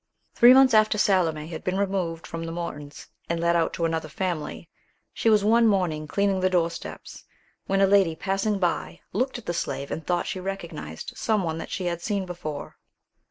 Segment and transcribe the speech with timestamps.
[0.33, 4.67] Three months after Salome had been removed from Morton's and let out to another family,
[5.13, 7.25] she was one morning cleaning the door steps,
[7.67, 11.59] when a lady passing by, looked at the slave and thought she recognised some one
[11.59, 12.77] that she had seen before.